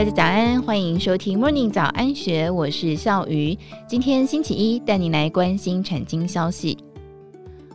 [0.00, 3.54] 大家早安，欢迎收听 Morning 早安学，我是笑鱼。
[3.86, 6.78] 今天星期一，带你来关心产经消息。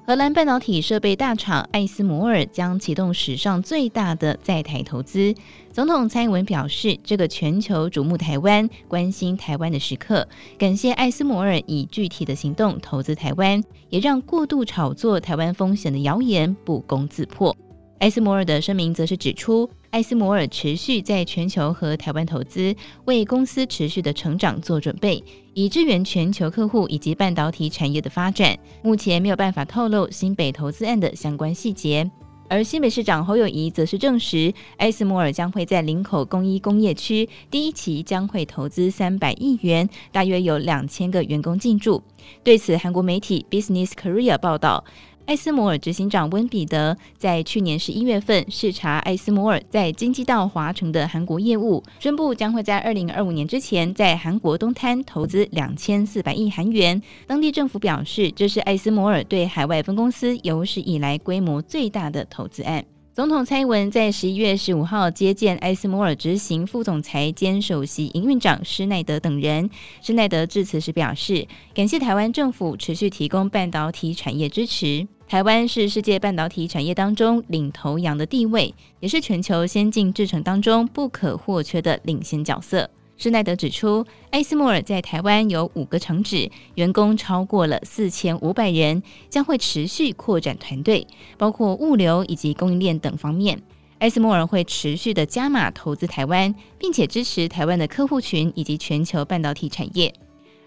[0.08, 5.36] 荷兰半导体设备大厂艾斯摩尔将启动史上最大的在台投资。
[5.72, 17.56] 总统蔡英文表示，这个全球瞩目台湾、关心台湾的时刻，感谢艾斯摩尔以具体的行动投资台湾，也让过度炒作台湾风险的谣言不攻自破。
[17.98, 25.24] 艾斯摩尔的声明则是指出，艾斯摩尔持续在全球和台湾投资，为公司持续的成长做准备，
[25.54, 28.56] 以支援全球客户以及半导体产业的发展。
[28.84, 32.10] 目前没有办法透露新北投资案的相关细节。
[32.48, 42.04] 而新北市长侯友谊则是证实，艾斯摩尔将会在林口工一工业区第一期将会投资三百亿元，大约有两千个员工进驻。
[42.44, 44.84] 对此，韩国媒体 Business Korea 报道。
[45.26, 57.02] 艾斯摩尔执行长温彼得在去年十一月份视察艾斯摩尔在京畿道华城的韩国业务，宣布将会在二零二五年之前在韩国东滩投资两千四百亿韩元。
[57.26, 62.86] 当地政府表示，这是艾斯摩尔对海外分公司有史以来规模最大的投资案。
[63.12, 69.70] 总统蔡英文在十一月十五号接见艾斯摩尔执行副总裁兼首席营运长施耐德等人。
[70.02, 75.08] 施耐德致辞时表示，感谢台湾政府持续提供半导体产业支持。
[75.28, 82.88] 台湾是世界半导体产业当中领头羊的地位，也是全球先进制程当中不可或缺的领先角色。
[83.18, 91.08] 施耐德指出，艾斯摩尔在台湾有五个厂址，员工超过了四千五百人，将会持续扩展团队，
[91.40, 93.60] 包括物流以及供应链等方面。
[93.98, 100.14] 艾斯摩尔会持续的加码投资台湾，并且支持台湾的客户群以及全球半导体产业。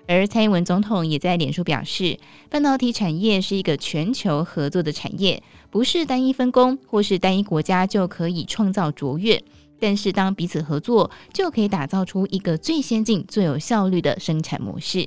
[0.08, 9.40] 而蔡英文总统也在脸书表示，半导体产业是一个全球合作的产业，不是单一分工或是单一国家就可以创造卓越。
[9.78, 15.06] 但是当彼此合作，就可以打造出一个最先进、最有效率的生产模式。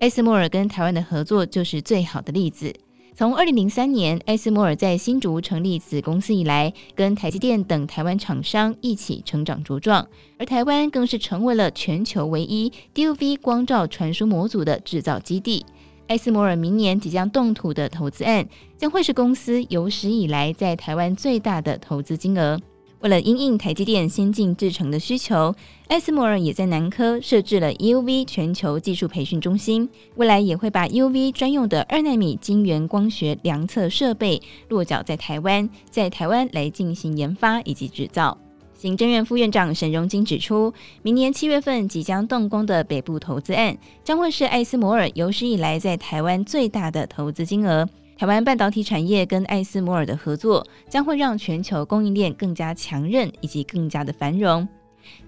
[0.00, 2.74] 艾斯莫尔跟台湾的合作就是最好的例子。
[3.18, 10.06] 从二零零三年艾斯摩尔在新竹成立子公司以来，跟台积电等台湾厂商一起成长茁壮，
[10.38, 15.64] 而台湾更是成为了全球唯一 DUV 光照传输模组的制造基地。
[16.08, 18.46] 艾斯摩尔明年即将动土的投资案，
[18.76, 22.60] 将会是公司有史以来在台湾最大的投资金额。
[23.00, 25.54] 为了因应台积电先进制程的需求，
[25.88, 29.88] 艾斯摩尔也在南科设置了 EUV 全球技术培训中心。
[30.16, 38.36] 未来也会把 EUV 专用的二纳米晶圆光学量测设备落脚在台湾，在台湾来进行研发以及制造。
[38.74, 47.88] 行政院副院长沈荣金指出，明年七月份即将动工的北部投资案，将会是艾斯摩尔有史以来在台湾最大的投资金额。
[48.18, 54.66] 台湾半导体产业跟艾斯摩尔的合作，将会让全球供应链更加强韧以及更加的繁荣。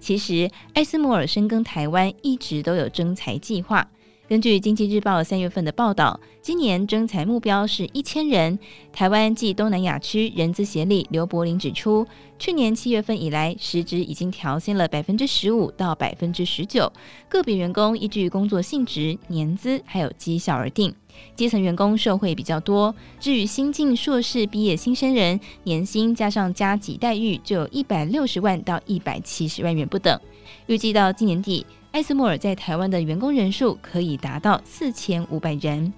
[0.01, 3.87] 其实，艾斯摩尔深耕台湾一直都有征才计划。
[4.29, 8.59] 根据《经济日报》三月份的报道，今年征才目标是一千人。
[8.93, 12.07] 台湾暨东南亚区人资协理刘柏林指出，
[12.39, 16.93] 去年七月份以来，实值已经调薪了百分之十五到百分之十九，
[17.27, 20.95] 个别员工依据工作性质、年资还有绩效而定。
[21.35, 22.95] 基层员工受惠比较多。
[23.19, 30.21] 至于新进硕士毕业新生人，年薪加上加给待遇，就有一百六十万到一百七十万元不等。
[30.67, 31.65] 预计到今年底。
[31.99, 35.93] 艾斯莫尔在台湾的员工人数可以达到四千五百人。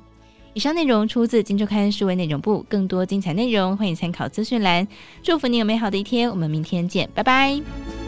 [0.54, 4.88] 以上内容出自《金周刊》数位内容部，更多精彩内容欢迎参考资讯栏。
[5.22, 7.99] 祝福你有美好的一天，我们明天见，拜拜。